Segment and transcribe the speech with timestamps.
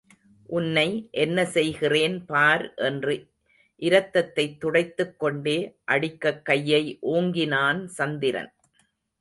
[0.47, 1.07] உன்னை
[1.11, 3.27] என்ன செய்கிறேன் பார் என்று
[3.79, 5.75] இரத்தத்தைத் துடைத்துக் கொண்டே,
[5.83, 8.53] அடிக்கக் கையை ஓங்கினான் சந்திரன்.